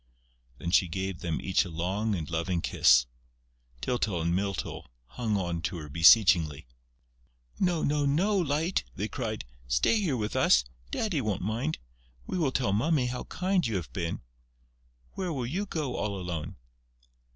[0.57, 3.05] Then she gave them each a long and loving kiss.
[3.81, 6.65] Tyltyl and Mytyl hung on to her beseechingly:
[7.59, 9.45] "No, no, no, Light!" they cried.
[9.67, 10.65] "Stay here with us!...
[10.89, 11.77] Daddy won't mind....
[12.25, 14.21] We will tell Mummy how kind you have been....
[15.11, 16.55] Where will you go all alone?"...